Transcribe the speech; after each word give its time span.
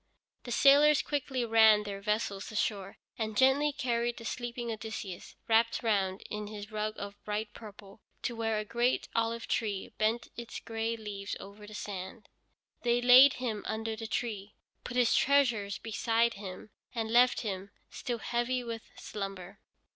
The 0.45 0.51
sailors 0.51 1.03
quickly 1.03 1.45
ran 1.45 1.83
their 1.83 2.01
vessel 2.01 2.37
ashore 2.37 2.97
and 3.19 3.37
gently 3.37 3.71
carried 3.71 4.17
the 4.17 4.25
sleeping 4.25 4.71
Odysseus, 4.71 5.35
wrapped 5.47 5.83
round 5.83 6.23
in 6.27 6.47
his 6.47 6.71
rug 6.71 6.95
of 6.97 7.23
bright 7.23 7.53
purple, 7.53 8.01
to 8.23 8.35
where 8.35 8.57
a 8.57 8.65
great 8.65 9.07
olive 9.13 9.47
tree 9.47 9.93
bent 9.99 10.29
its 10.35 10.59
gray 10.59 10.97
leaves 10.97 11.35
over 11.39 11.67
the 11.67 11.75
sand. 11.75 12.29
They 12.81 12.99
laid 12.99 13.33
him 13.33 13.61
under 13.67 13.95
the 13.95 14.07
tree, 14.07 14.55
put 14.83 14.97
his 14.97 15.13
treasures 15.15 15.77
beside 15.77 16.33
him, 16.33 16.71
and 16.95 17.11
left 17.11 17.41
him, 17.41 17.69
still 17.91 18.17
heavy 18.17 18.63
with 18.63 18.81
slumber. 18.97 19.59